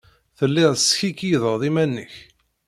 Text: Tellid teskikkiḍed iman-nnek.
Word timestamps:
Tellid 0.37 0.71
teskikkiḍed 0.77 1.61
iman-nnek. 1.69 2.13